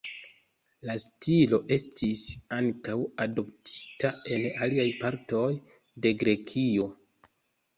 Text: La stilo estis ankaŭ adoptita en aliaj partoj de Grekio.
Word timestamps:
La 0.89 0.93
stilo 1.01 1.59
estis 1.75 2.23
ankaŭ 2.57 2.97
adoptita 3.27 4.13
en 4.39 4.49
aliaj 4.69 4.89
partoj 5.05 5.47
de 6.07 6.15
Grekio. 6.25 6.89